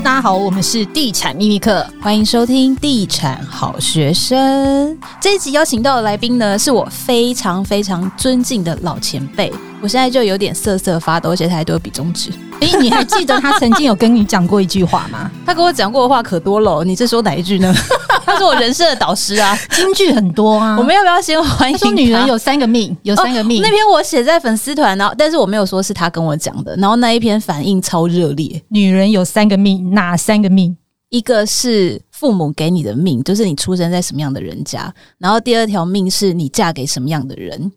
[0.00, 4.98] 大家好，我们是地产秘密课，欢迎收听地产好学生。
[5.20, 9.52] 这一集邀请到的来宾呢，是我非常非常尊敬的老前辈。
[9.82, 12.30] 我现在就有点瑟瑟发抖，而且他还都有比中指。
[12.60, 15.28] 诶，你还记得他曾经有跟你讲过一句话吗？
[15.44, 17.74] 他跟我讲过的话可多了，你这说哪一句呢？
[18.24, 20.76] 他是我人生的导师啊，金句很多啊。
[20.78, 21.76] 我们要不要先欢迎？
[21.76, 23.60] 说女人有三个命，有三个命。
[23.60, 26.76] 哦，那篇我写在粉丝团，然后但是我没有说是他跟我讲的。
[26.76, 28.62] 然后那一篇反应超热烈。
[28.68, 30.76] 女人有三个命，哪三个命？
[31.08, 34.94] 一个是父母给你的命，就是你出生在什么样的人家。
[35.18, 37.72] 然后第二条命是你嫁给什么样的人。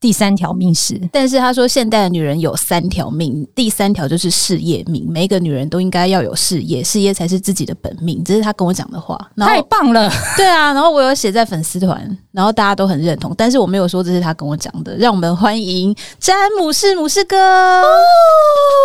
[0.00, 9.18] 第三条命是，但是他说现代的女人有三条命，第三条就是事业命，每一个女人都应该要有事业，事业才是自己的本命，这是他跟我讲的话。
[9.36, 14.96] 太棒了，对啊，然后我有写在粉丝团，然后大家都很认同，但是我没有说这是他跟我讲的。
[14.96, 17.82] 让我们欢迎詹姆士姆士哥。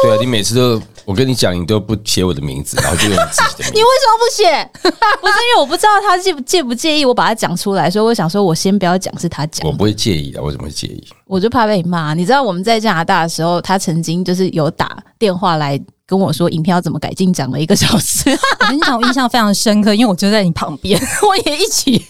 [0.02, 0.82] 对啊，你每次都。
[1.06, 3.72] 我跟你讲，你都不写我的名字，然后就用自己的名字。
[3.76, 4.72] 你为什么不写？
[5.22, 9.68] 不是因为我不知道他介不介不介意我把他讲出来，所以我想说，我先不要讲是他讲。
[9.68, 11.04] 我不会介意的，我怎么会介意？
[11.26, 12.14] 我就怕被你骂。
[12.14, 15.80] 你知道我们在加拿大的时候，他曾经就是有打电话来。
[16.18, 18.30] 跟我说影片要怎么改进，讲了一个小时。
[18.62, 22.04] 我跟你讲，我印象非常深刻，因为我就在你旁边， 我也一起。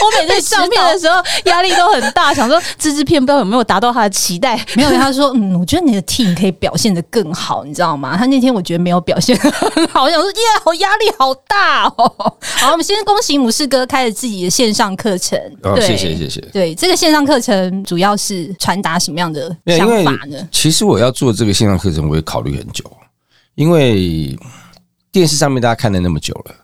[0.00, 4.56] 我每次上片的时候压力都很大，想说这支片不知道有没有达到他的期待。
[4.74, 8.16] 没有，他说 嗯，我觉得你的 team 可以表现的更好，你知道吗？
[8.16, 9.50] 他那天我觉得没有表现很
[9.88, 12.36] 好，我想说耶，我压力好大哦。
[12.40, 15.38] 好，我们先恭喜母士哥开了自己的线上课程。
[15.62, 16.40] 哦，谢谢谢谢。
[16.52, 20.36] 对，这个线上课程主要是传达什么样的想法呢？
[20.50, 22.84] 其实我要做这个线上课程，我也考虑很久。
[23.54, 24.36] 因为
[25.12, 26.54] 电视上面大家看了那么久了，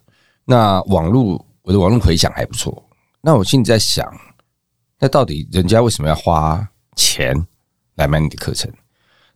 [0.44, 2.83] 那网络我的网络回响还不错，
[3.20, 4.05] 那我心里在想，
[4.98, 7.34] 那到底人家为什么要花钱
[7.94, 8.68] 来买你的课程？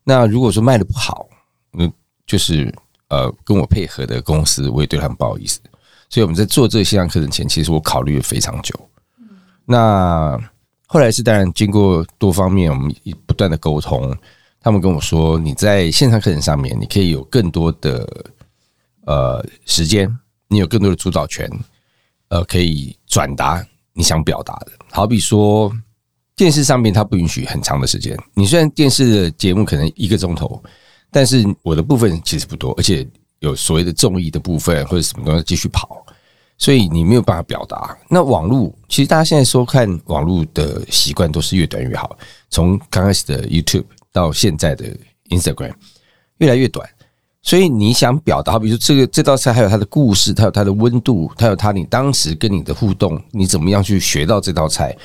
[0.03, 1.29] 那如果说卖的不好，
[1.71, 1.89] 那
[2.27, 2.75] 就是
[3.09, 5.61] 呃跟我配合的公司，我也对他们不好意思。
[6.11, 8.75] 所以我们在做这个线上课程前，其实我考虑了非常久。
[9.65, 10.37] 那
[10.87, 12.95] 后来是当然经过多方面我们
[13.27, 14.13] 不断的沟通。
[14.65, 18.25] 他们跟我说，你在线上课程上面，你可以有更多的
[19.05, 20.11] 呃时间，
[20.49, 21.47] 你有更多的主导权，
[22.29, 24.73] 呃，可以转达你想表达的。
[24.91, 25.71] 好比说，
[26.35, 28.19] 电视上面它不允许很长的时间。
[28.33, 30.63] 你虽然电视的节目可能一个钟头，
[31.11, 33.07] 但是我的部分其实不多，而且
[33.41, 36.03] 有所谓的综艺的部分或者什么东西继续跑，
[36.57, 37.95] 所以你没有办法表达。
[38.09, 42.17] 那网络其实大家现在收看网络的习惯都是越短越好，
[42.49, 43.85] 从刚开始的 YouTube。
[44.15, 44.87] 到现在的
[45.29, 45.73] Instagram
[46.39, 46.89] 越来越短，
[47.43, 54.97] 所以你想表达，比如说这个这道菜，还有它的故事，它有它的温度，它有它你当时跟你的互动，你怎么样去学到这道菜？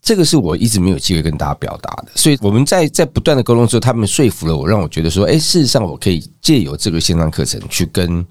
[0.00, 2.12] 这个是我一直没有机会跟大家表达的。
[2.14, 8.24] 所以我们在在不断的沟通之后，他们说服了我，让我觉得说，哎，事实上我可以借由这个线上课程去跟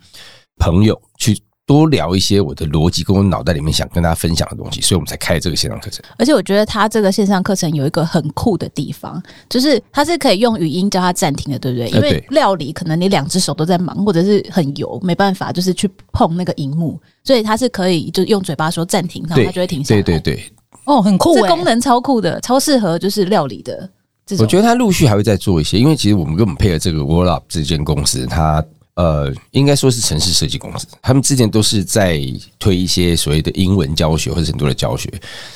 [0.57, 1.37] 朋友去。
[1.65, 6.03] 多聊一些我的逻辑跟我脑袋里面想跟大家分享的东西，所以我们才开这个线上课程。
[6.17, 11.87] 而且我觉得他这个线上课程有一个很酷的地方，就是它是可以用语音叫他暂停的，对不对？
[11.89, 20.01] 因为料理可能你两只手都在忙，或者是很油，没办法，就是去碰那个荧幕，所以它是可以就用嘴巴说暂停，然后它就会停下来。
[20.01, 20.53] 对对对，
[20.83, 23.89] 哦，很酷，这功能超酷的，超适合就是料理的
[24.25, 24.43] 这种。
[24.43, 28.61] 我觉得他陆续还会再做一些，因为其实我们跟我们配合这个 Worlup 这间公司，它。
[28.95, 32.21] 呃，应该说是城市设计公司，他们之前都是在
[32.59, 35.11] 推一些所谓的英文教学或者很多的教学，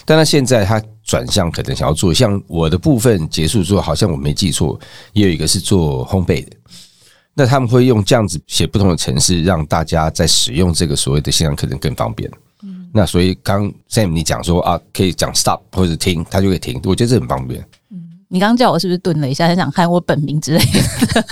[0.06, 4.80] 但他现在他转向可能想要做，像我的部分结束之后，好像我没记错，
[5.14, 6.52] 也有一个是做烘焙的，
[7.36, 12.28] 那他们会用这样子写不同的城市，让大家在使用这个所谓的线上课程更方便。
[12.64, 17.64] 嗯，那所以刚 Sam 你讲说啊，可以讲 stop 或者停，他就可以停，我觉得这很方便。
[18.30, 21.24] 你刚刚叫我是不是顿了一下，很想看我本名之类的？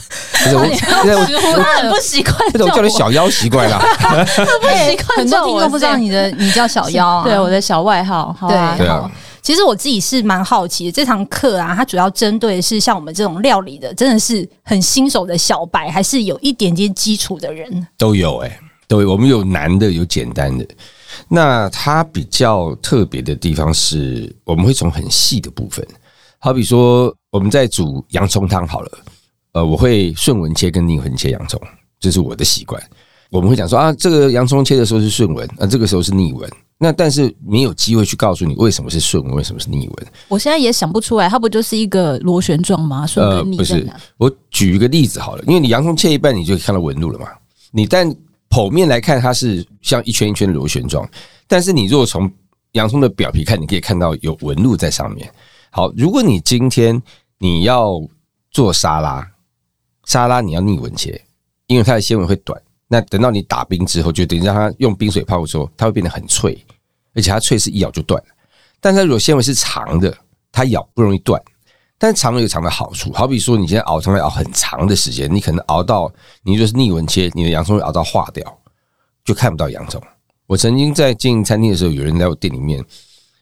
[0.43, 2.35] 不是我， 我很不习惯。
[2.53, 5.17] 这种叫你小妖习惯了，不习惯。
[5.17, 7.23] 很多听众不知道你的，你叫小妖啊？
[7.27, 8.35] 对，我的小外号。
[8.47, 9.11] 对对啊。
[9.41, 17.87] 其实我自己是蛮好奇的，这堂课啊，它主要针对的是像我们这种料理的，真的是很新手的小白，还是有一点点基础的人？
[17.95, 19.11] 都有哎、欸，都有。
[19.11, 20.65] 我们有难的，有简单的。
[21.27, 25.85] 那它比较特别的地方是，我们会从很细的部分。
[26.39, 28.91] 好比说，我们在煮洋葱汤好了，
[29.53, 31.59] 呃，我会顺纹切跟逆纹切洋葱，
[31.99, 32.81] 这是我的习惯。
[33.31, 36.49] 我们会讲说啊，这个洋葱切的时候是顺纹，啊，这个时候是逆纹。
[36.77, 40.07] 那但是没有机会去告诉你为什么是顺纹，为什么是逆纹。
[40.27, 43.07] 我现在也想不出来，它不就是一个螺旋状吗？
[43.07, 43.57] 顺纹逆。
[43.57, 43.87] 呃，不是，
[44.17, 47.27] 我举一个例子好了，因为你洋葱切一半，你就看到纹路了嘛。
[47.71, 48.13] 你但
[48.49, 51.09] 剖面来看，它是像一圈一圈的螺旋状，
[51.47, 52.29] 但是你如果从
[52.73, 55.29] 洋葱的表皮看，你可以看到有纹路在上面。
[55.75, 57.03] 好，如果你今天
[57.37, 58.01] 你要
[58.49, 59.29] 做沙拉，
[60.05, 61.21] 沙拉你要逆纹切，
[61.67, 62.57] 因为它的纤维会短，
[62.87, 66.57] 那等到你打冰之后，就等于让它用冰水泡的时候，它会变得很脆，
[67.13, 68.23] 而且它脆是一咬就断。
[68.79, 70.17] 但它如果纤维是长的，
[70.49, 71.43] 它咬不容易断。
[71.97, 76.09] 但长有长的好处，好比说你现在熬汤要熬很长的时间，你可能熬到
[76.43, 78.59] 你就是逆纹切，你的洋葱会熬到化掉，
[79.25, 80.01] 就看不到洋葱。
[80.47, 82.81] 我曾经在经营餐厅的时候，有人在我店里面，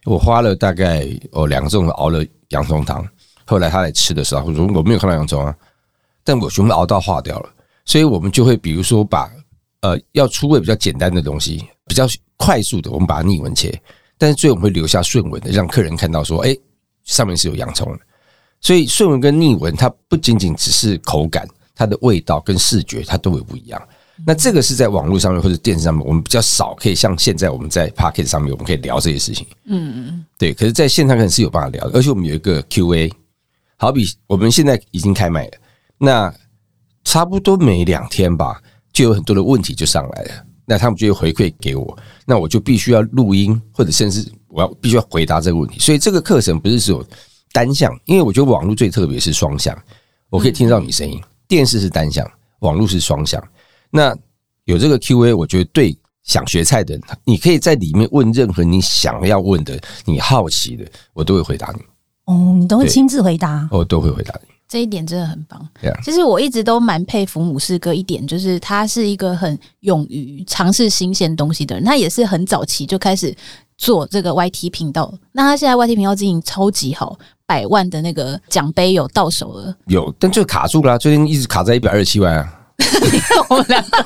[0.06, 3.06] 我花了大概哦两个钟头熬了洋葱汤。
[3.46, 5.56] 后来他来吃的时候，我说我没有看到洋葱啊，
[6.24, 7.50] 但我全部熬到化掉了。
[7.86, 9.30] 所以我们就会比如说把
[9.82, 12.08] 呃要出味比较简单的东西，比较
[12.38, 13.78] 快速的，我们把它逆纹切，
[14.18, 16.56] 但是最后我们会留下顺纹的，让客人看到说，哎，
[17.04, 18.00] 上面是有洋葱的。
[18.62, 21.46] 所以顺纹跟逆纹，它不仅仅只是口感，
[21.76, 23.82] 它的味道跟视觉它都会不一样。
[24.26, 29.48] 那这个是在网络上面或者电视上面，我们比较少可以像现在我们在 p o c k e t 上面，我们可以聊这些事情。
[29.66, 30.54] 嗯嗯，对。
[30.54, 33.12] 可是，在线上可能是有办法聊的，而且我们有一个 Q&A，
[33.76, 35.52] 好比我们现在已经开麦了，
[35.98, 36.34] 那
[37.04, 38.62] 差不多每两天吧，
[38.94, 45.80] 就有很多的问题就上来了，那他们就会回馈给我，那我就必须要录音，或者甚至我要必须要回答这个问题。
[45.80, 47.04] 所以这个课程不是只有
[47.52, 49.76] 单向，因为我觉得网络最特别是双向，
[50.30, 51.20] 我可以听到你声音。
[51.48, 53.44] 电视是单向，网络是双向。
[53.96, 54.18] 那
[54.66, 61.82] 有这个 Q&A，我觉得对想学菜的人，你可以在里面问任何你想要问的、你好奇的，我都会回答你。
[62.26, 63.70] 哦，你都会亲自回答？
[63.70, 64.48] 我都会回答你。
[64.68, 65.64] 这一点真的很棒。
[65.80, 71.84] 对啊，其实我一直都蛮佩服姆士哥一点，就是他是一个很勇于尝试新鲜东西的人。
[71.84, 73.36] 他也是很早期就开始
[73.78, 79.76] 做这个 YT 频道，那他现在 YT 频道经营超级好，百万的那个奖杯有到手了。
[79.86, 82.62] 有，但就卡住了，最近一直卡在一百二十七万啊。
[83.50, 84.06] 我们两个，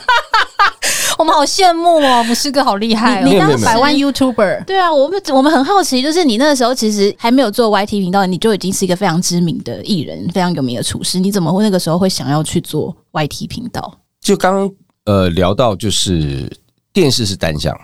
[1.18, 2.24] 我们好羡慕哦！
[2.28, 3.26] 不是哥好厉害哦！
[3.26, 14.00] 你当百万 YouTuber，对啊，我们我们很好奇，就是你那个时候其实还没有做 YT 频道，你就已经是一个非常知名的艺人，非常有名的厨师，你怎么会那个时候会想要去做 YT 频道？
[14.22, 14.72] 就刚刚
[15.06, 16.52] 呃聊到，就是
[16.92, 17.76] 电视是单向，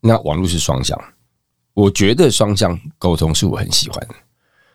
[0.00, 0.98] 那网络是双向。
[1.74, 4.14] 我觉得双向沟通是我很喜欢的，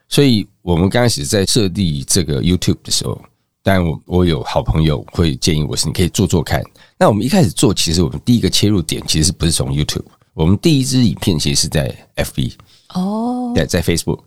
[0.08, 3.22] 所以我们刚开始在设立这个 YouTube 的时候。
[3.64, 6.62] 但我我有好朋友会建议我是你可以做做看。
[7.00, 12.52] 那我们一开始做，其实我们第一个切入点其实不是从 YouTube，我们第一支影片其实是在 FB
[12.94, 14.20] 哦，对，在 Facebook。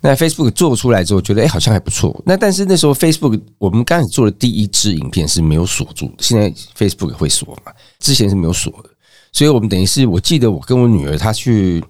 [0.00, 2.20] 那 Facebook 做出来之后，觉得哎好像还不错。
[2.24, 7.72] 那但是那时候 Facebook 我们刚开始做的第一支影片是没有锁住的，现在 Facebook 会锁嘛？
[7.98, 8.90] 之前是没有锁的，
[9.32, 11.82] 所以我们等于是我记得我跟我女儿她去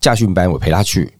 [0.00, 1.12] 驾训班，我陪她去，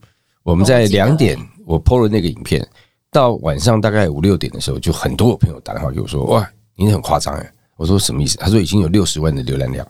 [0.43, 2.65] 我们在两点我 PO 了那个影片。
[3.15, 9.87] 到晚上大概五六点的时候，就很多我朋友打电话给我说：“哇，你很夸张哎！”我说：“什么意思？”他说：“已经有六十万的浏览量。”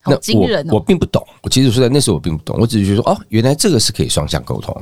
[0.00, 0.74] 好惊人哦！
[0.74, 4.72] 我我并不懂，我其实说在那时候我并不懂，我只是觉得说：“哦，原来这个是可以双向沟通。”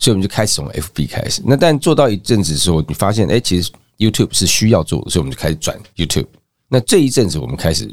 [0.00, 1.40] 所以我们就开始从 FB 开始。
[1.44, 6.26] 那但做到一阵子的时候，你发现哎，其实 YouTube 是需要做的，所以我们就开始转 YouTube。
[6.68, 7.92] 那这一阵子我们开始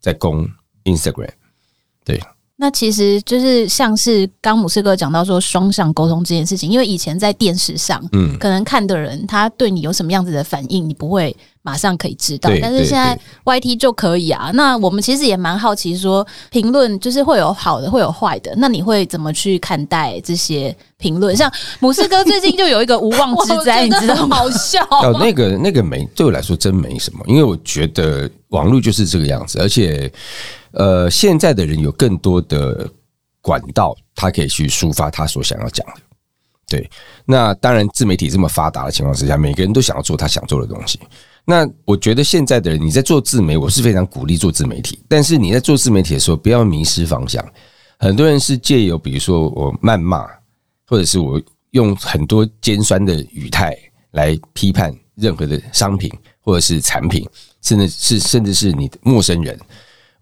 [0.00, 0.46] 在攻
[0.84, 1.30] Instagram，
[2.04, 2.20] 对。
[2.56, 12.48] 那其实就是像是刚姆斯哥讲到说双向沟通这件事情，因为以前在电视上，嗯，可能看的人他对你有什么样子的反应，你不会马上可以知道。
[12.62, 14.52] 但是现在 YT 就可以啊。
[14.54, 18.54] 那我们其实也蛮好奇，说评论就是会有好的，会有坏的。
[18.56, 21.36] 那你会怎么去看待这些评论？
[21.36, 24.36] 像姆斯哥最近就有一个无妄之灾， 你知道吗？
[24.36, 24.80] 好笑。
[24.92, 30.08] 哦，那个那个没对我来说真没什么，因为我觉得网络就是这个样子，而且。
[30.74, 32.88] 呃，现在的人有更多的
[33.40, 35.94] 管道，他可以去抒发他所想要讲的。
[36.66, 36.90] 对，
[37.26, 40.98] 那当然，自媒体这么发达的情况之下，每个人都想要做他想做的东西。
[41.44, 44.98] 那我觉得现在的人，你在做自媒，我是非常鼓励做自媒体。
[45.06, 47.44] 但是你在做自媒体的时候，不要迷失方向。
[47.98, 50.26] 很多人是借由比如说我谩骂，
[50.86, 51.40] 或者是我
[51.72, 53.76] 用很多尖酸的语态
[54.12, 57.28] 来批判任何的商品或者是产品，
[57.60, 59.56] 甚至是甚至是你的陌生人。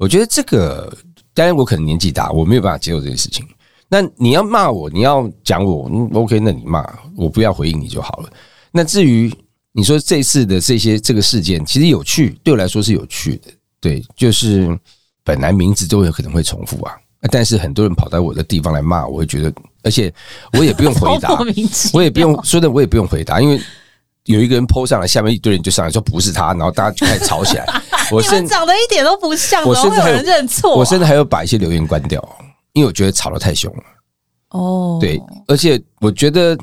[0.02, 0.92] 我觉得这个，
[1.32, 3.46] 当然我可能年纪大，我没有办法接受这件事情。
[3.86, 6.84] 那你要骂我，你要讲我，嗯，OK，那你骂
[7.16, 8.28] 我，不要回应你就好了。
[8.72, 9.32] 那至于
[9.70, 13.52] 你说这次的这些这个事件，其实有趣，对我来说是有趣的。
[13.80, 14.76] 对，就是
[15.22, 16.96] 本来名字都有可能会重复啊，
[17.30, 19.54] 但是很多人跑到我的地方来骂，我会觉得，
[19.84, 20.12] 而且
[20.54, 21.38] 我也不用回答，
[21.94, 23.60] 我也不用说的，我也不用回答，因为。
[24.24, 27.66] 有一个人 po 上来，下面一堆人就上来说不是他，然后大家就开始吵起来。
[28.10, 32.22] 我甚至长得一点都不像，我甚至还有人认错，我甚至还有把一些留言关掉，
[32.72, 33.82] 因为我觉得吵得太凶了。
[34.50, 36.56] 哦，对，而且我觉得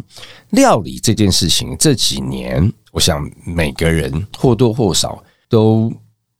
[0.51, 5.91] 料理这件事情这几年，我想每个人或多或少都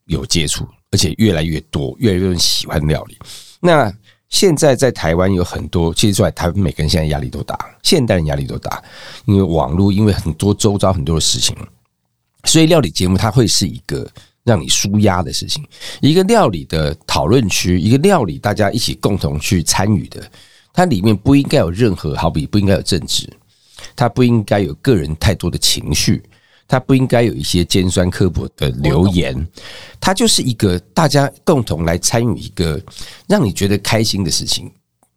[0.06, 3.18] 有接触，而且越来越多，越来越多人喜欢料理。
[3.60, 3.92] 那
[4.30, 8.82] 现在在台湾有很多，其实出来台湾每个人现在压力都大，现代人压力都大，
[9.26, 11.56] 因为网络，因为很多周遭很多的事情，
[12.44, 14.08] 所以料理节目它会是一个
[14.44, 15.66] 让你舒压的事情。
[16.00, 20.24] 一个料理的讨论区，一个料理大家一起共同去参与的，
[20.72, 23.28] 它里面不应该有任何，好比不应该有政治，
[23.96, 26.22] 它不应该有个人太多的情绪。
[26.70, 29.36] 它不应该有一些尖酸刻薄的留言，
[30.00, 32.80] 他就是一个大家共同来参与一个
[33.28, 34.72] 让你觉得开心的事情。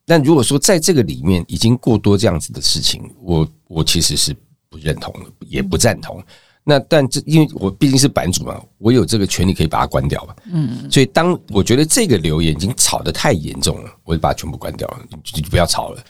[0.06, 4.34] 但如果说在这个里面已经过多这样子的事情，我我其实是
[4.70, 6.24] 不认同的，也不赞同。
[6.64, 10.34] 那但这因为我毕竟是版主嘛，我有这个权利可以把它关掉嘛。
[10.50, 16.02] 嗯，所以当我觉得这个留言已经吵得太严重了，我就把它全部关掉了，就不要吵了，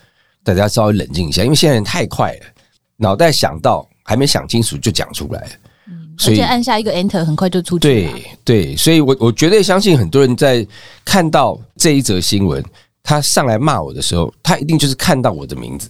[0.44, 2.46] 大家稍微冷静一下，因为现在人太快了，
[2.96, 3.88] 脑袋想到。
[4.02, 7.82] 还没想清楚就讲出来，嗯，而且按下一个 Enter 很快就出去。
[7.82, 10.66] 对对，所以我我绝对相信很多人在
[11.04, 12.64] 看到这一则新闻，
[13.02, 15.88] 他上来骂我的时候，他一定就是看到我的名字，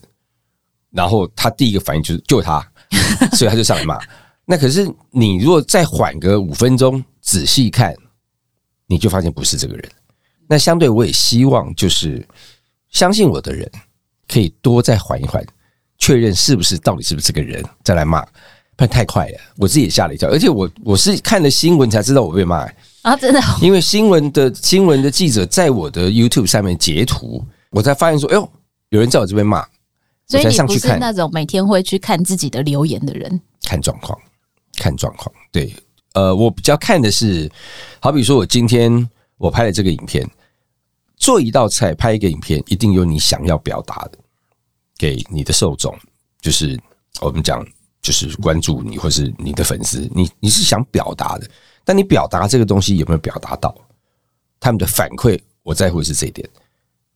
[0.90, 2.60] 然后他第一个反应就是就他，
[3.32, 3.98] 所以他就上来骂。
[4.44, 7.94] 那可是你如果再缓个五分钟，仔细看，
[8.86, 9.90] 你就发现不是这个人。
[10.48, 12.26] 那相对我也希望就是
[12.90, 13.70] 相信我的人
[14.28, 15.42] 可以多再缓一缓。
[16.02, 18.22] 确认是不是到底是不是这个人再来骂，
[18.74, 20.28] 不然太快了，我自己也吓了一跳。
[20.28, 22.68] 而且我我是看了新闻才知道我被骂
[23.02, 28.50] 啊，真的，因为新闻的新闻的记者在我的 YouTube 上面截图，我才发现说，哎呦，
[28.88, 29.64] 有人在我这边骂，
[30.26, 34.18] 所以你不是那种每天会去看自己的留言的人，看状况，
[34.78, 35.32] 看状况。
[35.52, 35.72] 对，
[36.14, 37.48] 呃，我比较看的是，
[38.00, 40.28] 好比说我今天我拍了这个影片，
[41.16, 44.18] 做一道菜，拍一个影片，一定有你想要表达的。
[45.02, 45.92] 给你的受众，
[46.40, 46.78] 就是
[47.20, 47.66] 我们讲，
[48.00, 51.50] 就是关注你或是你的粉丝，你你是想表达的，
[51.84, 53.74] 但你表达这个东西有没有表达到？
[54.60, 56.48] 他们的反馈，我在乎的是这一点。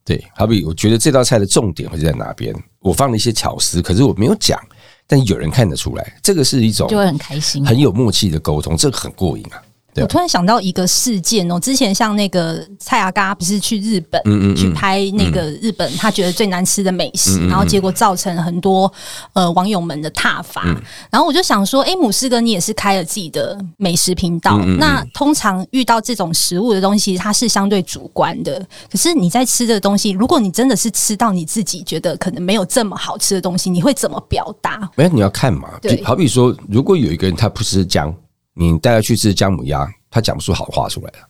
[0.05, 4.61] 对，好比我觉得这道菜的重点会在哪边，我放了一些巧思，可是我没有讲，
[5.07, 9.63] 但有人看得出来，这个是一种就会很开心、很有默契的沟通，这个很过瘾啊。
[10.03, 18.93] 我突然想到一个事件哦，之前像那个蔡阿嘎不是去日本，嗯嗯，去拍那个日本他觉得最难吃的美食，然后结果造成很多
[19.33, 20.63] 呃网友们的挞伐。
[21.11, 28.65] 然后我就想说，哎，姆斯哥你也是开了自己的美食频道，那通常遇到这种食物的东西，它是相对主观的。
[28.91, 34.89] 可是你在吃的东西，如果你真的是吃到你自己觉得可能没有这么好吃的东西，你会怎么表达？
[34.97, 35.71] 没有，你要看嘛。
[35.81, 38.15] 对，好比说，如果有一个人他不吃姜。
[38.59, 41.29] 你带他去吃姜母鸭，他讲不出好话出来了，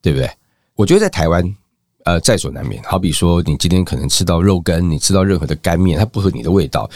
[0.00, 0.30] 对不对？
[0.74, 1.56] 我觉得在台湾，
[2.04, 2.82] 呃，在所难免。
[2.84, 6.88] 好比说，你今天可能吃到肉羹，你吃到任何的干面，它不合你的味道，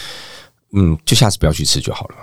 [0.72, 2.22] 嗯，就下次不要去吃就好了嘛，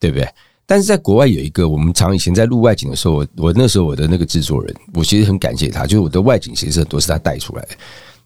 [0.00, 0.28] 对不对？
[0.66, 7.76] 但是在国外有一个，我们常以前在录外景的时候，我我那时候我的那个制作人，我其实很感谢他，就是我的外景其实很多是他带出来的。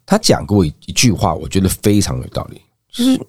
[0.05, 2.61] 他讲过一一句话，我觉得非常有道理，
[2.91, 3.19] 就是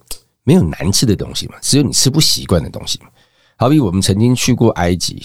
[0.45, 3.09] 没有难吃的东西嘛，只有你吃不习惯的东西嘛。
[3.61, 5.21] 好比我们曾经去过埃及，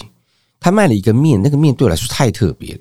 [0.58, 2.80] 他卖了一个面，那个面对我来说太特别了。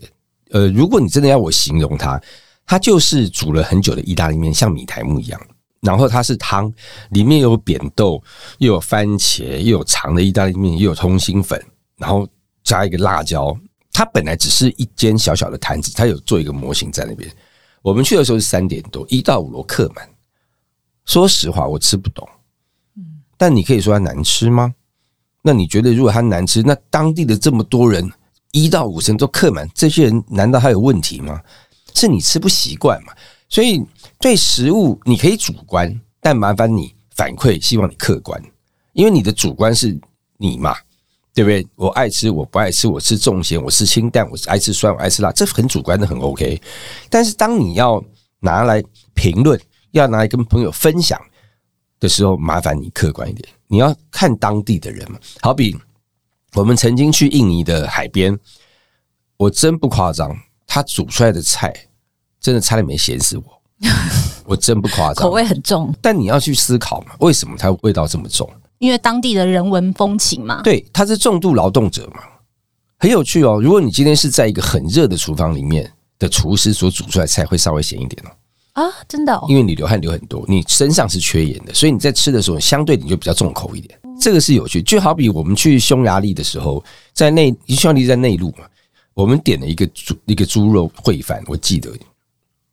[0.50, 2.19] 呃，如果你真的要我形容它，
[2.65, 5.39] 它就是煮了很久的意大利面，像米苔木一样。
[5.79, 6.74] 然后它是汤，
[7.12, 8.19] 里面有扁豆，
[8.57, 11.63] 又有番茄，又有长的意大利面，又有通心粉，
[11.98, 12.27] 然后
[12.63, 13.55] 加一个辣椒。
[13.91, 17.29] 它本来只是一间小小的摊子，它有做一个模型在那边。
[17.83, 20.10] 我们去的时候是三点多，一到五楼客满。
[21.05, 22.27] 说实话，我吃不懂。
[22.98, 24.74] 嗯但你可以说它难吃吗？
[25.45, 28.09] 那你觉得，如果它难吃，那当地的这么多人
[28.53, 31.39] 一到五成都客满，这些人难道还有问题吗？
[31.93, 33.13] 是你吃不习惯嘛？
[33.50, 33.83] 所以
[34.19, 38.41] 对食物你可以主观，但麻烦你反馈，希望你客观，
[38.93, 40.00] 因为你的主观是
[40.38, 40.75] 你嘛，
[41.33, 41.67] 对不对？
[41.75, 46.59] 我爱吃，我不爱吃，我吃重咸，我吃清淡，我爱吃酸，我爱吃辣，这很主观的，很 OK。
[47.09, 48.01] 但是当你要
[48.39, 48.81] 拿来
[49.13, 49.59] 评论，
[49.91, 51.19] 要拿来跟朋友分享
[52.03, 53.48] 的时候，麻烦你客观一点。
[53.67, 55.74] 你要看当地的人嘛，好比
[56.53, 58.38] 我们曾经去印尼的海边，
[59.38, 61.74] 我真不夸张，他煮出来的菜
[62.41, 63.43] 真的差点没咸死我，
[64.45, 65.95] 我真不夸张，口味很重。
[66.01, 68.48] 但你要去思考嘛，为什么它味道这么重？
[68.79, 70.62] 因为当地的人文风情嘛。
[70.62, 72.22] 对，他是重度劳动者嘛，
[73.00, 73.62] 很有趣哦。
[73.63, 78.29] 如果你今天是在一个很热的厨房里面的厨师所煮出来的菜，会稍微咸一点哦。
[78.74, 84.00] 啊，真的，哦，因为你流汗流很多，你身上是缺盐的，所以你在吃的时候相对你就比较重口一点。
[84.20, 88.65] 这个是有趣，就好比我们去匈牙利的时候，在内匈牙利在内陆嘛，
[89.13, 91.92] 我们点了一个猪一个猪肉烩饭，我记得，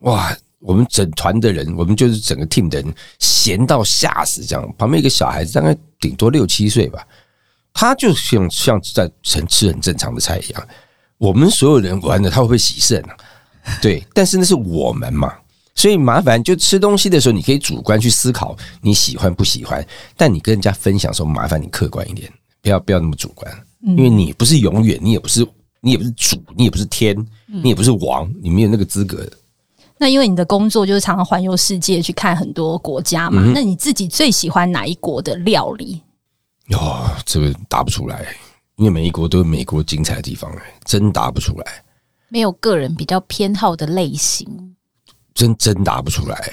[0.01, 7.07] 哇，我们整团的人，我们就是整个 team 的人，咸到吓死，这样旁边一个小孩子大概顶多六七岁吧，
[7.75, 10.69] 他就像像在吃吃很正常的菜一样，
[11.19, 13.17] 我们所有人玩的他会不会洗肾啊？
[13.83, 15.35] 对，但是那是我们嘛。
[15.81, 19.83] 所以麻烦，就吃东西的时候，你可以主观去思考你喜欢不喜欢，
[20.15, 25.43] 但你跟人家分享的时候，麻烦你客观一点，不要不要那么主观，因为你不是永远，你也不是
[25.81, 29.27] 你也不是主，你也不是天，你也不是王，你没有那个资格。
[29.97, 36.03] 那因为你的工作就是常常环游世界去看很多国家嘛，嗯、那你自己最喜欢哪一国的料理？
[36.73, 38.37] 哦，这个答不出来，
[38.77, 41.65] 因为每一国都有美国精彩的地方，真答不出来。
[42.29, 44.47] 没有个人比较偏好的类型，
[45.35, 46.53] 真真答不出来。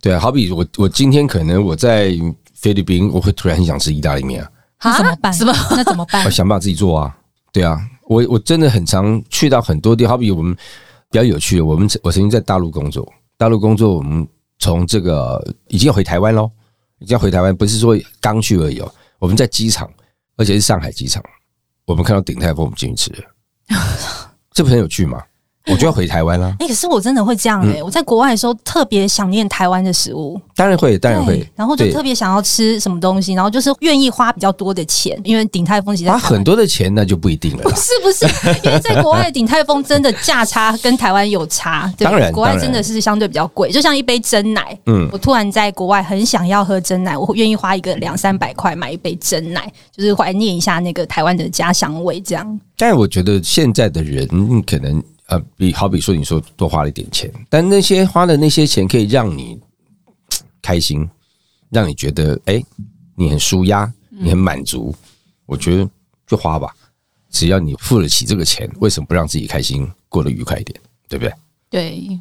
[0.00, 2.12] 对啊，好比我我今天可能我在
[2.54, 4.50] 菲律宾，我会突然很想吃意大利面啊，
[4.84, 5.32] 那怎么办？
[5.32, 5.52] 是吧？
[5.70, 6.24] 那怎么办？
[6.26, 7.16] 我想办法自己做啊。
[7.52, 10.56] 对啊，我我真的很常去到很多地，好比我们。
[11.10, 14.26] 比较有趣的，我们我曾经在大陆工作，大陆工作，我们
[14.58, 16.50] 从这个已经要回台湾喽，
[16.98, 18.94] 已经要回台湾，不是说刚去而已哦。
[19.20, 19.88] 我们在机场，
[20.36, 21.22] 而且是上海机场，
[21.84, 23.28] 我们看到鼎泰丰，我们进去吃了，
[24.50, 25.22] 这不很有趣吗？
[25.66, 26.54] 我就要回台湾了。
[26.58, 27.82] 哎，可是我真的会这样哎！
[27.82, 31.46] 我在国外的时候特别想念台湾的食物，当然会，当然会。
[31.56, 37.62] 然后就特别想要吃什么东西，然后就是愿意花比较多的钱，因为鼎泰丰其实花很多的钱那就不一定了。
[37.62, 38.26] 不是不 是，
[38.62, 41.90] 因为在国外的鼎泰丰真的价差跟台湾有差。
[41.96, 44.78] 当然，国外真的是相对比较贵，就像一杯真奶。
[44.84, 52.20] 嗯，我突然在国外很想要喝真奶，我愿意花一个两三百块买一杯真奶，就是怀念一下那个台湾的家乡味。
[52.20, 52.60] 这样。
[52.76, 54.28] 但我觉得现在的人
[54.66, 55.02] 可能。
[55.28, 59.58] 呃，比好比说，你说多花了一点钱，但那些花的那些钱可以让你
[60.60, 61.08] 开心，
[61.70, 62.66] 让你觉得哎、欸，
[63.16, 64.94] 你很舒压，你很满足，
[65.46, 65.88] 我觉得
[66.26, 66.68] 就花吧，
[67.30, 70.78] 只要你付得起这个钱，为什么不让自己开心，过得愉快一点，
[71.08, 71.32] 对不对？
[71.70, 72.20] 对，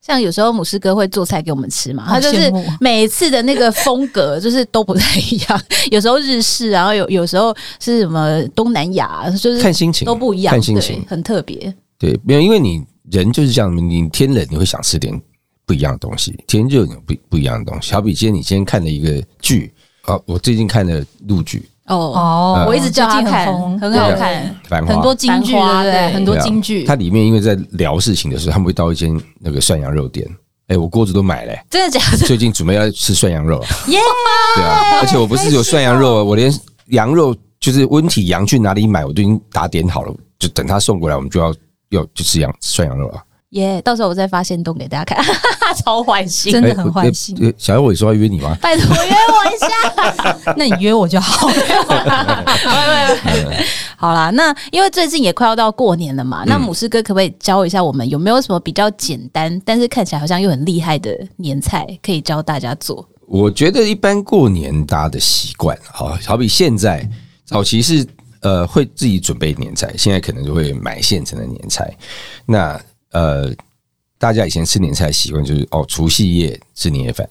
[0.00, 11.74] 像有时候母狮哥会做菜给我们吃嘛，他就是每次的那个风格就是都不太一样， 有时候日式，然后有有时候是什么东南亚，就是看心情，都不一样，看心情，很特别。
[12.04, 15.18] 对，没有，因为你人就是这样，你天冷你会想吃点
[15.64, 17.92] 不一样的东西，天热有不不一样的东西。
[17.94, 23.46] 好比今天你今天看了一个剧啊，我最近看了陆剧哦哦，我一直叫他看，
[23.78, 26.84] 很好看，很多金句，对对，很多京剧。
[26.84, 30.26] 它里面因为在聊事情的时候，他们会到一间那个涮羊肉店，
[30.66, 32.18] 哎，我锅子都买了，真的假的？
[32.18, 33.98] 最近准备要吃涮羊肉， 耶！
[34.56, 36.52] 对啊，而且我不是有涮羊肉，我连
[36.86, 41.54] 羊肉就是温体羊去哪里买，我都已经打点好了，就等他送过来，我们就要。
[41.90, 43.22] 有就吃羊涮羊肉啊！
[43.50, 45.24] 耶，到时候我再发现动给大家看，
[45.76, 47.54] 超欢喜，真的很坏心。
[47.56, 48.56] 小伟说要约你吗？
[48.60, 49.68] 拜托约我一下，
[50.58, 51.54] 那你约我就好了。
[53.96, 63.08] 好啦，那因为最近也快要到过年了嘛，那姆斯哥可不可以教一下我们有没有什么比较简单，但是看起来好像又很厉害的年菜可以教大家做？
[63.28, 67.08] 我觉得一般过年大家的习惯，好好比现在
[67.44, 68.04] 早期是。
[68.44, 71.90] 呃，会自己准备年菜，现在可能就会买现成的年菜。
[72.44, 72.78] 那
[73.10, 73.50] 呃，
[74.18, 77.26] 大家以前吃年菜的习惯就是哦，除夕夜吃年夜饭，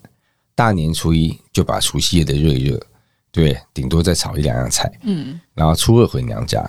[0.56, 2.82] 大年初一就把除夕夜的热一热，
[3.32, 6.68] 对，顶多再炒一两样菜，嗯，然后初二回娘家，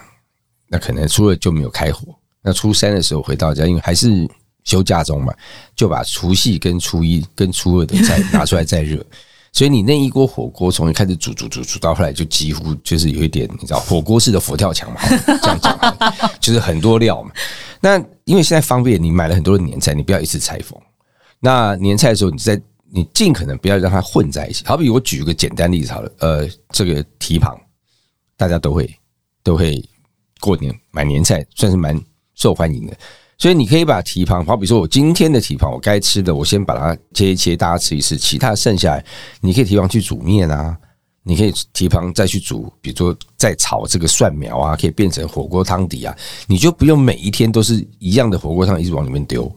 [0.68, 4.28] 那可能初二就没有开火，那初三的时候回到家，因为还是
[4.64, 5.34] 休假中嘛，
[5.74, 9.02] 就把除夕跟初一跟初二的菜 拿出来再热。
[9.54, 15.00] 所以你那一锅火锅从一开始煮煮煮煮到后来就几乎就是有一点你知道火锅式的佛跳墙嘛，
[15.40, 15.78] 这样讲，
[16.40, 17.30] 就是很多料嘛。
[17.80, 20.76] 那因为现在方便，你买了很多的年菜，你不要一次拆封。
[21.38, 24.64] 那年菜的时候，你在你尽可能不要让它混在一起。
[24.66, 27.56] 好比我举一个简单例子好了，呃，这个蹄膀
[28.36, 28.92] 大家都会
[29.44, 29.80] 都会
[30.40, 31.96] 过年买年菜，算是蛮
[32.34, 32.96] 受欢迎的。
[33.36, 38.16] 所以你可以把蹄膀，好比说我今天的蹄膀，我该吃的，我先把它切一切，大家吃一吃。
[38.16, 39.04] 其他剩下来，
[39.40, 40.76] 你可以蹄膀去煮面啊，
[41.24, 46.16] 你可以蹄膀再去煮，比如说再炒这个蒜苗啊，可以变成火锅汤底啊。
[46.46, 49.52] 你就不用每一天都是一样的火锅汤一直往里面丢。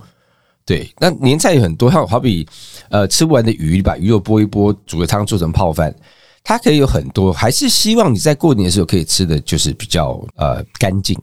[0.66, 2.46] 对，那年菜有很多，好好比
[2.90, 5.96] 呃吃不完的鱼，把鱼肉剥一剥，煮个汤做成泡饭，
[6.44, 7.32] 它可以有很多。
[7.32, 11.18] 还是希望你在过年的时候可以吃的就是比较呃干净。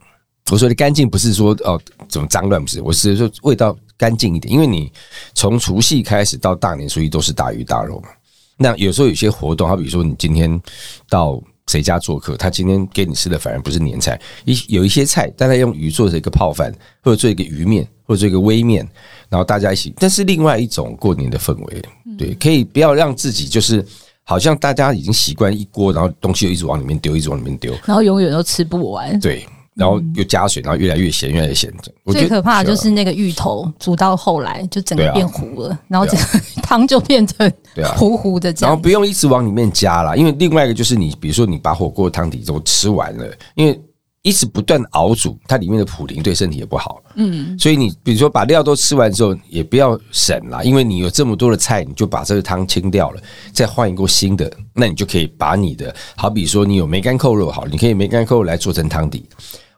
[0.51, 4.91] 我说的干净不是说哦怎么脏乱不是，我是说味道干净一点，因为你
[5.33, 8.09] 从除夕开始到大年初一都是大鱼大肉嘛。
[8.57, 10.61] 那有时候有些活动，好比说你今天
[11.09, 18.87] 到谁家做客，他今天给你吃的反而不是年菜，一有一些菜，大概用鱼做成一个泡饭，或者做一个鱼面，或者做一个微面，
[19.29, 21.81] 然后大家一起，但是另外一种过年的氛围，
[22.17, 23.83] 对，可以不要让自己就是
[24.23, 29.43] 好像大家已经习惯一锅，然后东西又一直往里面丢，一直往里面丢，然后永远都吃不完，对。
[29.75, 31.71] 然后又加水，然后越来越咸，越来越咸。
[32.05, 36.25] 最可怕的就是那个芋头煮到后来就整个变糊了，然后整个
[36.63, 37.51] 汤就变成
[37.97, 38.71] 糊糊的这样。
[38.71, 43.77] 然后不用一直往里面加了，因为另外一个就是你，比如说你把火锅汤底都吃完了，因为
[44.21, 46.99] 一直不断熬煮，它里面的普林对身体也不好。
[47.15, 59.27] 嗯，所以你比如说把料都吃完之后，也不要省了，因为你有这么多的菜，你就把这个汤清掉了，再换一锅新的，那你就可以把你的好比说你有梅干扣肉好，你可以梅干扣肉来做成汤底。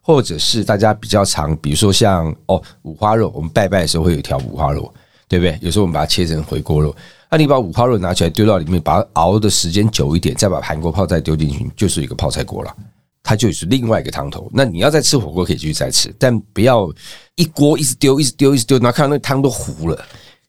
[0.08, 4.90] 或者是大家比较常，比如说像哦五花肉，我们拜拜的时候会有一条五花肉，
[5.28, 5.60] 对不对？
[5.62, 6.96] 有时候我们把它切成回锅肉，
[7.30, 12.74] 那你把五花肉拿起来丢到里面，把它熬的时间久一点，再把韩国泡菜丢进去，就是一个泡菜锅了，
[13.22, 14.50] 它就是另外一个汤头。
[14.54, 16.90] 那你要再吃火锅可以继续再吃，但不要
[17.36, 20.06] 一锅一直丢，一直丢，一直丢，然后看到那汤都糊了，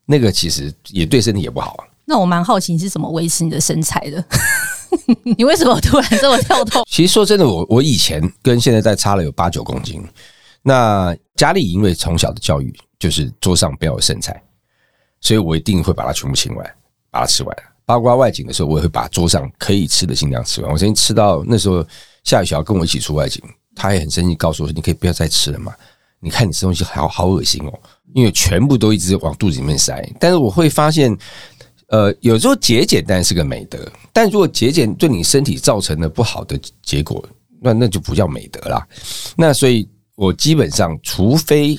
[0.06, 1.84] 那个其实也对身体也不好啊。
[2.04, 4.24] 那我蛮好奇你是怎么维持你的身材的？
[5.36, 6.84] 你为什么突然这么跳动？
[6.90, 10.02] 其实说真的，我我以前跟现在在差了有八九公斤。
[10.62, 14.42] 那家里因为从小的教育就是桌上不要有剩菜，
[15.20, 16.74] 所以我一定会把它全部清完，
[17.10, 17.56] 把它吃完。
[17.86, 20.70] 包括外景的时候，我也会把桌上可以吃的尽量吃完。
[20.70, 21.82] 我曾经吃到那时候
[22.24, 23.42] 夏雨乔跟我一起出外景，
[23.74, 25.72] 他也很生气，告诉我说：“你可以不要再吃了嘛？
[26.20, 27.72] 你看你吃东西好好恶心哦，
[28.12, 31.16] 因为全部都一直往肚子里面塞。”但是我会发现。
[31.88, 33.78] 呃，有时候节俭当然是个美德，
[34.12, 37.26] 但如果节俭对你身体造成了不好的结果，
[37.60, 38.86] 那那就不叫美德啦。
[39.36, 41.78] 那所以，我基本上除非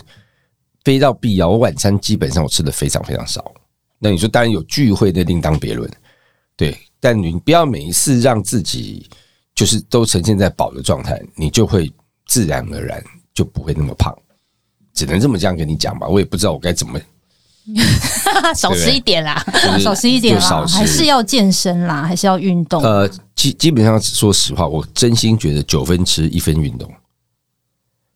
[0.83, 3.53] 非到必要，我晚餐基本上我吃的非常非常少。
[3.99, 5.89] 那你说，当然有聚会那另当别论，
[6.55, 6.75] 对。
[7.01, 9.09] 但你不要每一次让自己
[9.55, 11.89] 就是都呈现在饱的状态，你就会
[12.25, 13.01] 自然而然
[13.33, 14.13] 就不会那么胖。
[14.93, 16.99] 只能这么这样跟你讲吧，我也不知道我该怎么。
[18.55, 19.45] 少吃一点啦，
[19.79, 22.81] 少吃一点啦，还是要健身啦，还是要运动。
[22.83, 26.91] 呃，基基本上说实话，我真心觉得九分吃一分运动，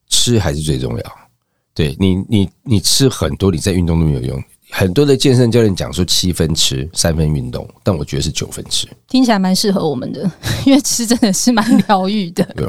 [0.09, 1.03] 吃还是最重要。
[1.73, 4.43] 对你，你你吃很多，你在运动都没有用。
[4.75, 10.29] 很多的健身教练讲说七分吃三分运动，但我觉得是九分吃，听起来蛮适合我们的，
[10.65, 12.43] 因为吃真的是蛮疗愈的。
[12.55, 12.67] 对。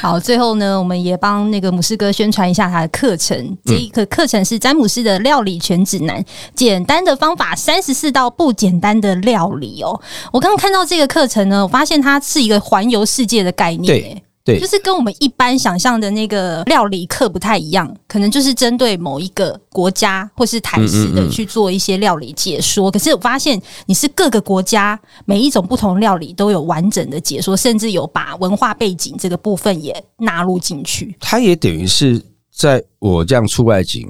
[0.00, 3.56] 好，最后呢，我们也帮那个姆斯哥宣传一下他的课程。
[3.66, 10.00] 这一个课程是詹姆斯的料理全指南，简单的方法，三十四道不简单的料理哦。
[10.32, 13.84] 我刚刚看到这个课程呢，我发现它是一个环游世界的概念。
[13.84, 14.22] 对。
[14.44, 22.90] 对，就是跟我们一般想象的那个料理课不太一样，可能就是针对某一个国家或是台式的去做一些料理解说。
[22.90, 31.16] 可是我发现你是各个国家每一种不同料理都有完整的解说，甚至有把文化背景这个部分也纳入进去。
[31.20, 32.20] 它也等于是
[32.52, 34.08] 在我这样出外景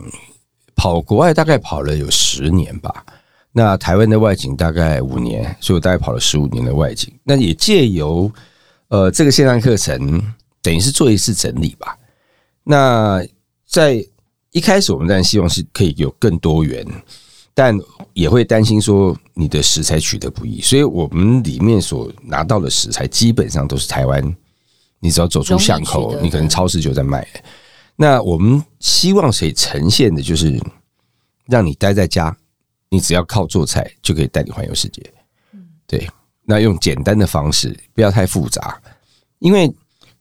[0.75, 3.05] 跑国外，大概跑了有十年吧。
[3.53, 7.12] 那台湾的外景大概五年，所以我大概跑了十五年的外景。
[7.23, 8.33] 那也借由。
[8.92, 10.22] 呃，这个线上课程
[10.61, 11.96] 等于是做一次整理吧。
[12.62, 13.24] 那
[13.66, 14.07] 在
[14.50, 16.87] 一开始，我们当然希望是可以有更多元，
[17.55, 17.74] 但
[18.12, 24.22] 也会担心说你的食材取得不易，所以我们里面所拿到的食材基本上都是台湾。
[25.00, 27.26] 你只要走出巷口，你可能超市就在卖。
[27.96, 30.61] 那我们希望谁呈现的就是
[31.46, 32.37] 让你待在家，
[32.90, 35.02] 你只要靠做菜就可以带你环游世界。
[35.87, 36.07] 对。
[36.44, 38.81] 那用简单的方式，不要太复杂，
[39.38, 39.72] 因为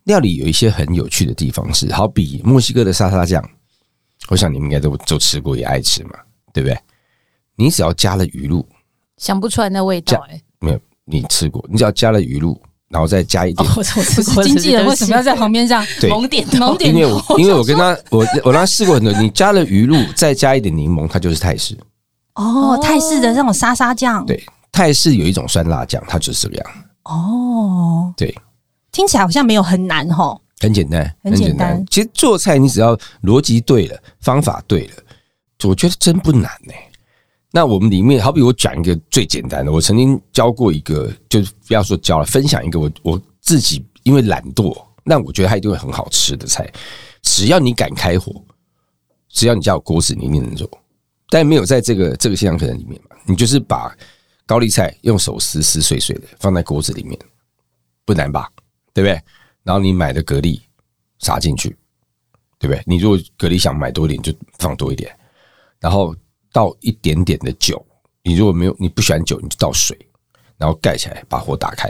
[0.03, 3.43] 料理有一些很有趣的地方，是好比墨西哥的沙沙酱，
[4.29, 6.11] 我想你们应该都都吃过，也爱吃嘛，
[6.53, 6.77] 对不对？
[7.55, 8.67] 你只要加了鱼露，
[9.17, 16.95] 想不出来那味道哎、欸，没有，你吃过，你只要加了鱼露，然后再加一点，我吃过，经纪人为什么要在旁边这样 猛点猛点？
[16.95, 21.77] 因为我因为我跟他，我我让他试过很多，你加了鱼露，再加一点柠檬，它就是泰式。
[22.35, 24.43] 哦，泰式的那种沙沙酱，对。
[24.71, 26.71] 泰式有一种酸辣酱，它就是这个样。
[27.03, 28.33] 哦，对，
[28.91, 31.83] 听起来好像没有很难哈，很简单，很简单。
[31.89, 34.93] 其实做菜你只要逻辑对了，方法对了，
[35.63, 36.73] 我觉得真不难呢。
[37.51, 46.71] 那我们里面，好比我讲一个最简单的，我曾经教过一个，就不要说教了，分享一个我我自己因为懒惰，那我觉得它一定会很好吃的菜。
[47.23, 48.31] 只要你敢开火，
[49.27, 50.69] 只要你家有锅子，你一定能做。
[51.29, 53.91] 但没有在这个这个现象可能里面嘛，你就是把。
[54.45, 57.17] 高丽菜用手撕撕碎碎的，放在锅子里面，
[58.05, 58.49] 不难吧？
[58.93, 59.21] 对不对？
[59.63, 60.59] 然后你买的蛤蜊
[61.19, 61.69] 撒进去，
[62.59, 62.83] 对不对？
[62.85, 65.15] 你如果蛤蜊想买多一点，就放多一点。
[65.79, 66.15] 然后
[66.51, 67.83] 倒一点点的酒，
[68.23, 69.97] 你如果没有你不喜欢酒，你就倒水，
[70.57, 71.89] 然后盖起来，把火打开，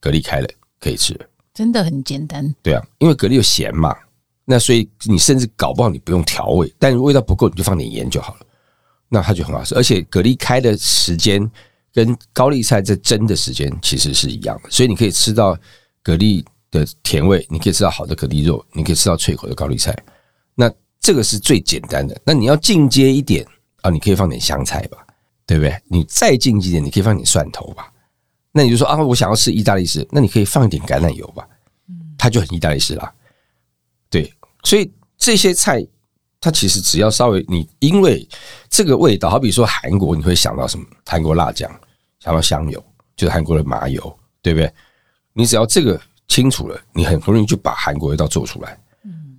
[0.00, 0.48] 蛤蜊开了，
[0.80, 1.26] 可以吃了。
[1.54, 2.54] 真的很简单。
[2.62, 3.96] 对啊，因为蛤蜊有咸嘛，
[4.44, 8.46] 那所以你甚至搞不好你不用调味，但味道不够，你就放点盐就好了。
[9.12, 11.50] 那它就很好吃，而且蛤蜊开的时间
[11.92, 15.52] 跟高丽菜在蒸的时间其实是一样的，所以你可以吃到
[16.04, 19.92] 蛤蜊的甜味，你可以吃到好的蛤蜊肉，你可以吃到脆口的高丽菜。
[20.54, 22.16] 那这个是最简单的。
[22.24, 23.44] 那你要进阶一点
[23.82, 25.04] 啊，你可以放点香菜吧，
[25.44, 25.76] 对不对？
[25.88, 27.92] 你再进阶一点，你可以放点蒜头吧。
[28.52, 31.44] 那你就说啊，我想要吃意大利式，那你可以放一点橄榄油吧，
[32.16, 33.12] 它就很意大利式啦。
[34.08, 35.84] 对，所以这些菜。
[36.40, 38.26] 它其实只要稍微你，因为
[38.68, 40.86] 这个味道，好比说韩国，你会想到什么？
[41.04, 41.70] 韩国辣酱，
[42.18, 42.82] 想到香油，
[43.14, 44.00] 就是韩国的麻油，
[44.40, 44.72] 对不对？
[45.34, 48.78] 你只要这个清楚了，你很容易就把韩国味道做出来。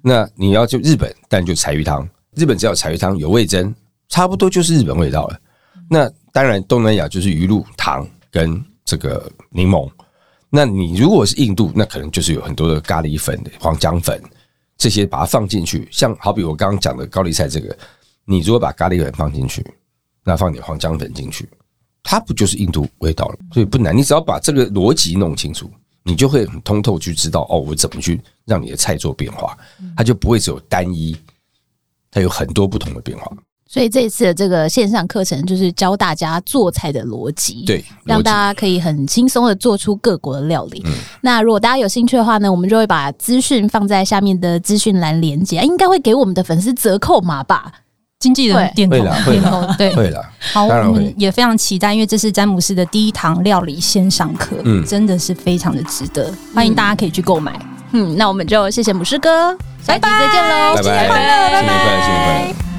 [0.03, 3.73] 那你要就日本，但就柴鱼汤，日本只要柴鱼汤有味噌，
[4.09, 5.39] 差不多就是日本味道了。
[5.89, 9.89] 那当然东南亚就是鱼露糖跟这个柠檬。
[10.49, 14.21] 那你如果是印度，那可能就是有很多的咖喱粉、黄姜粉
[14.81, 15.87] 这些，把它放进去。
[15.91, 17.77] 像好比我刚刚讲的高丽菜这个，
[18.25, 19.63] 你如果把咖喱粉放进去，
[20.23, 21.47] 那放点黄姜粉进去，
[22.01, 23.37] 它不就是印度味道了？
[23.53, 25.69] 所以不难，你只要把这个逻辑弄清楚，
[26.01, 29.55] 你就会很通透去知道哦，我怎么去让你的菜做变化，
[29.95, 31.15] 它就不会只有单一，
[32.09, 33.31] 它有很多不同的变化。
[33.71, 40.81] 所以这一次的这个线上课程就是教大家做菜的逻辑，对，让大家可以很轻松的做出各国的料理。
[40.85, 47.71] 嗯、那如果大家有兴趣的话呢，我们就会把资讯放在下面的资讯栏连接，应该会给我们的粉丝折扣码吧？
[48.19, 50.21] 经纪人点头，点头，对，会了。
[50.51, 57.57] 好，我们也非常期待，因为这是詹姆斯的第一堂料理线上课，嗯，真的是非常的值得，欢迎大家可以去购买。
[57.93, 62.70] 嗯，那我们就谢谢姆师哥，拜拜再见喽，拜拜，新年快乐，新年快乐，新年快乐。